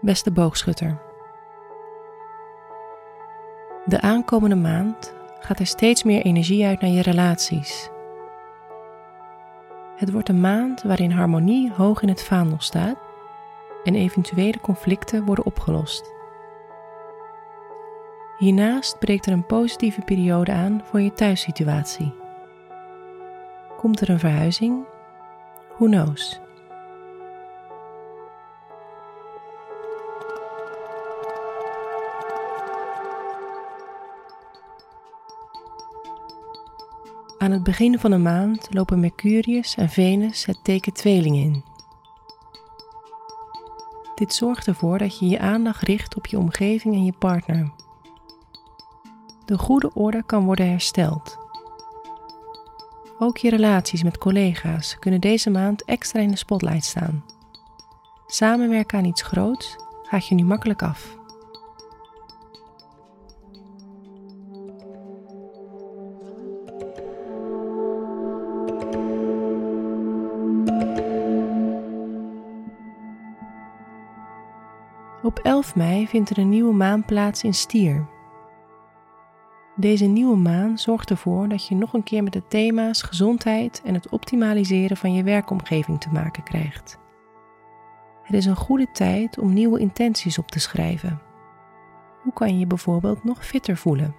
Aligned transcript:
beste 0.00 0.30
boogschutter. 0.30 0.98
De 3.84 4.00
aankomende 4.00 4.56
maand 4.56 5.14
gaat 5.40 5.58
er 5.58 5.66
steeds 5.66 6.02
meer 6.02 6.22
energie 6.22 6.66
uit 6.66 6.80
naar 6.80 6.90
je 6.90 7.02
relaties. 7.02 7.90
Het 9.96 10.12
wordt 10.12 10.28
een 10.28 10.40
maand 10.40 10.82
waarin 10.82 11.10
harmonie 11.10 11.72
hoog 11.72 12.02
in 12.02 12.08
het 12.08 12.22
vaandel 12.22 12.60
staat 12.60 12.96
en 13.84 13.94
eventuele 13.94 14.60
conflicten 14.60 15.24
worden 15.24 15.44
opgelost. 15.44 16.12
Hiernaast 18.38 18.98
breekt 18.98 19.26
er 19.26 19.32
een 19.32 19.46
positieve 19.46 20.00
periode 20.00 20.52
aan 20.52 20.80
voor 20.84 21.00
je 21.00 21.12
thuissituatie. 21.12 22.14
Komt 23.76 24.00
er 24.00 24.10
een 24.10 24.18
verhuizing? 24.18 24.84
Who 25.76 25.86
knows? 25.86 26.40
Aan 37.40 37.50
het 37.50 37.62
begin 37.62 37.98
van 37.98 38.10
de 38.10 38.18
maand 38.18 38.68
lopen 38.70 39.00
Mercurius 39.00 39.74
en 39.74 39.88
Venus 39.88 40.44
het 40.44 40.58
teken 40.64 40.92
tweeling 40.92 41.36
in. 41.36 41.64
Dit 44.14 44.34
zorgt 44.34 44.66
ervoor 44.66 44.98
dat 44.98 45.18
je 45.18 45.28
je 45.28 45.38
aandacht 45.38 45.82
richt 45.82 46.16
op 46.16 46.26
je 46.26 46.38
omgeving 46.38 46.94
en 46.94 47.04
je 47.04 47.12
partner. 47.18 47.72
De 49.44 49.58
goede 49.58 49.94
orde 49.94 50.22
kan 50.22 50.44
worden 50.44 50.68
hersteld. 50.68 51.38
Ook 53.18 53.36
je 53.36 53.50
relaties 53.50 54.02
met 54.02 54.18
collega's 54.18 54.98
kunnen 54.98 55.20
deze 55.20 55.50
maand 55.50 55.84
extra 55.84 56.20
in 56.20 56.30
de 56.30 56.36
spotlight 56.36 56.84
staan. 56.84 57.24
Samenwerken 58.26 58.98
aan 58.98 59.04
iets 59.04 59.22
groots 59.22 59.76
gaat 60.02 60.26
je 60.26 60.34
nu 60.34 60.44
makkelijk 60.44 60.82
af. 60.82 61.19
Op 75.22 75.38
11 75.38 75.76
mei 75.76 76.06
vindt 76.06 76.30
er 76.30 76.38
een 76.38 76.48
nieuwe 76.48 76.74
maan 76.74 77.04
plaats 77.04 77.42
in 77.44 77.54
Stier. 77.54 78.08
Deze 79.76 80.04
nieuwe 80.04 80.36
maan 80.36 80.78
zorgt 80.78 81.10
ervoor 81.10 81.48
dat 81.48 81.66
je 81.66 81.74
nog 81.74 81.92
een 81.92 82.02
keer 82.02 82.22
met 82.22 82.32
de 82.32 82.46
thema's 82.48 83.02
gezondheid 83.02 83.82
en 83.84 83.94
het 83.94 84.08
optimaliseren 84.08 84.96
van 84.96 85.14
je 85.14 85.22
werkomgeving 85.22 86.00
te 86.00 86.08
maken 86.12 86.42
krijgt. 86.42 86.98
Het 88.22 88.36
is 88.36 88.46
een 88.46 88.56
goede 88.56 88.90
tijd 88.92 89.38
om 89.38 89.52
nieuwe 89.52 89.80
intenties 89.80 90.38
op 90.38 90.50
te 90.50 90.60
schrijven. 90.60 91.20
Hoe 92.22 92.32
kan 92.32 92.48
je 92.52 92.58
je 92.58 92.66
bijvoorbeeld 92.66 93.24
nog 93.24 93.46
fitter 93.46 93.76
voelen? 93.76 94.14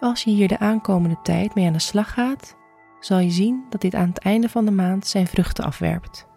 Als 0.00 0.22
je 0.22 0.30
hier 0.30 0.48
de 0.48 0.58
aankomende 0.58 1.18
tijd 1.22 1.54
mee 1.54 1.66
aan 1.66 1.72
de 1.72 1.78
slag 1.78 2.12
gaat, 2.12 2.56
zal 2.98 3.18
je 3.18 3.30
zien 3.30 3.64
dat 3.68 3.80
dit 3.80 3.94
aan 3.94 4.08
het 4.08 4.18
einde 4.18 4.48
van 4.48 4.64
de 4.64 4.70
maand 4.70 5.06
zijn 5.06 5.26
vruchten 5.26 5.64
afwerpt. 5.64 6.29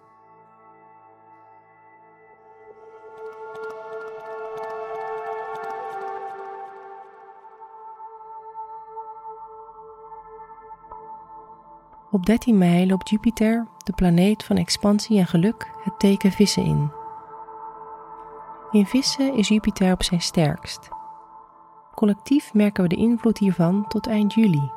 Op 12.14 12.25
13 12.25 12.58
mei 12.58 12.88
loopt 12.88 13.09
Jupiter, 13.09 13.67
de 13.78 13.94
planeet 13.94 14.44
van 14.44 14.57
expansie 14.57 15.19
en 15.19 15.28
geluk, 15.28 15.72
het 15.84 16.00
teken 16.00 16.31
vissen 16.31 16.63
in. 16.63 16.91
In 18.72 18.85
vissen 18.85 19.34
is 19.34 19.47
Jupiter 19.47 19.91
op 19.91 20.03
zijn 20.03 20.22
sterkst. 20.22 20.90
Collectief 21.96 22.53
merken 22.53 22.84
we 22.84 22.90
de 22.90 22.96
invloed 22.96 23.38
hiervan 23.38 23.88
tot 23.88 24.07
eind 24.07 24.34
juli. 24.34 24.72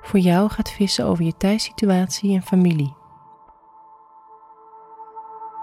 Voor 0.00 0.18
jou 0.18 0.50
gaat 0.50 0.70
vissen 0.70 1.06
over 1.06 1.24
je 1.24 1.36
thuissituatie 1.36 2.34
en 2.34 2.42
familie. 2.42 2.94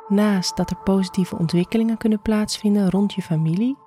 Naast 0.08 0.58
dat 0.58 0.70
er 0.70 0.78
positieve 0.84 1.38
ontwikkelingen 1.38 1.98
kunnen 1.98 2.22
plaatsvinden 2.22 2.90
rond 2.90 3.14
je 3.14 3.22
familie, 3.22 3.78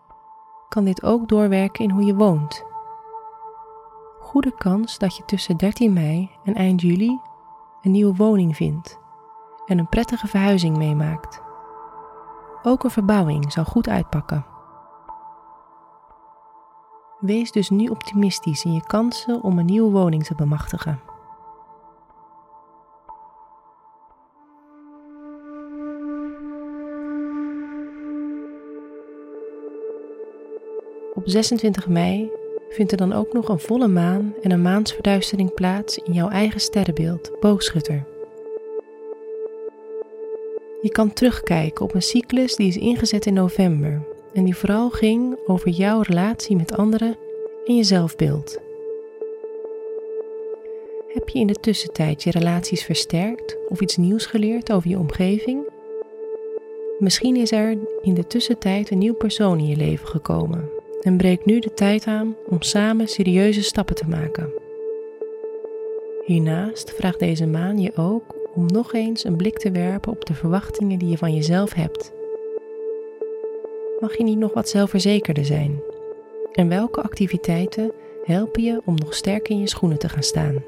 kan 0.68 0.84
dit 0.84 1.02
ook 1.02 1.28
doorwerken 1.28 1.84
in 1.84 1.90
hoe 1.90 2.04
je 2.04 2.14
woont 2.14 2.67
goede 4.28 4.54
kans 4.54 4.98
dat 4.98 5.16
je 5.16 5.24
tussen 5.24 5.56
13 5.56 5.92
mei 5.92 6.30
en 6.44 6.54
eind 6.54 6.80
juli 6.80 7.20
een 7.82 7.90
nieuwe 7.90 8.16
woning 8.16 8.56
vindt 8.56 8.98
en 9.66 9.78
een 9.78 9.88
prettige 9.88 10.26
verhuizing 10.26 10.76
meemaakt. 10.76 11.42
Ook 12.62 12.84
een 12.84 12.90
verbouwing 12.90 13.52
zal 13.52 13.64
goed 13.64 13.88
uitpakken. 13.88 14.46
Wees 17.20 17.52
dus 17.52 17.70
nu 17.70 17.86
optimistisch 17.86 18.64
in 18.64 18.72
je 18.72 18.86
kansen 18.86 19.42
om 19.42 19.58
een 19.58 19.64
nieuwe 19.64 19.90
woning 19.90 20.24
te 20.24 20.34
bemachtigen. 20.34 21.00
Op 31.14 31.22
26 31.24 31.88
mei 31.88 32.30
vindt 32.68 32.92
er 32.92 32.98
dan 32.98 33.12
ook 33.12 33.32
nog 33.32 33.48
een 33.48 33.58
volle 33.58 33.88
maan 33.88 34.34
en 34.42 34.50
een 34.50 34.62
maansverduistering 34.62 35.54
plaats 35.54 35.98
in 35.98 36.12
jouw 36.12 36.28
eigen 36.28 36.60
sterrenbeeld, 36.60 37.30
boogschutter. 37.40 38.04
Je 40.82 40.90
kan 40.90 41.12
terugkijken 41.12 41.84
op 41.84 41.94
een 41.94 42.02
cyclus 42.02 42.56
die 42.56 42.68
is 42.68 42.76
ingezet 42.76 43.26
in 43.26 43.34
november 43.34 44.02
en 44.32 44.44
die 44.44 44.56
vooral 44.56 44.90
ging 44.90 45.38
over 45.46 45.70
jouw 45.70 46.00
relatie 46.00 46.56
met 46.56 46.76
anderen 46.76 47.16
en 47.66 47.76
je 47.76 47.84
zelfbeeld. 47.84 48.58
Heb 51.08 51.28
je 51.28 51.38
in 51.38 51.46
de 51.46 51.60
tussentijd 51.60 52.22
je 52.22 52.30
relaties 52.30 52.84
versterkt 52.84 53.56
of 53.68 53.80
iets 53.80 53.96
nieuws 53.96 54.26
geleerd 54.26 54.72
over 54.72 54.88
je 54.88 54.98
omgeving? 54.98 55.68
Misschien 56.98 57.36
is 57.36 57.52
er 57.52 57.78
in 58.02 58.14
de 58.14 58.26
tussentijd 58.26 58.90
een 58.90 58.98
nieuw 58.98 59.14
persoon 59.14 59.58
in 59.58 59.66
je 59.66 59.76
leven 59.76 60.08
gekomen 60.08 60.77
en 61.00 61.16
breek 61.16 61.44
nu 61.44 61.59
de 61.59 61.75
tijd 61.75 62.06
aan 62.06 62.36
om 62.47 62.62
samen 62.62 63.09
serieuze 63.09 63.62
stappen 63.62 63.94
te 63.94 64.09
maken. 64.09 64.53
Hiernaast 66.25 66.92
vraagt 66.92 67.19
deze 67.19 67.47
maan 67.47 67.78
je 67.81 67.97
ook 67.97 68.36
om 68.54 68.66
nog 68.66 68.94
eens 68.94 69.25
een 69.25 69.37
blik 69.37 69.58
te 69.58 69.70
werpen 69.70 70.12
op 70.12 70.25
de 70.25 70.34
verwachtingen 70.34 70.98
die 70.98 71.08
je 71.08 71.19
van 71.19 71.34
jezelf 71.34 71.75
hebt. 71.75 72.12
Mag 74.00 74.16
je 74.16 74.25
niet 74.25 74.38
nog 74.38 74.54
wat 74.54 74.69
zelfverzekerder 74.69 75.44
zijn? 75.44 75.81
En 76.53 76.69
welke 76.69 77.03
activiteiten 77.03 77.92
helpen 78.25 78.62
je 78.62 78.81
om 78.84 78.94
nog 78.94 79.14
sterker 79.14 79.50
in 79.50 79.60
je 79.60 79.69
schoenen 79.69 79.98
te 79.98 80.08
gaan 80.08 80.22
staan? 80.22 80.64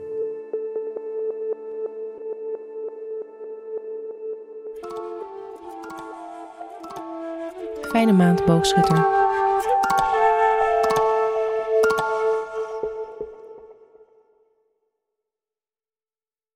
Fijne 7.80 8.12
maand, 8.12 8.44
boogschutter. 8.44 9.06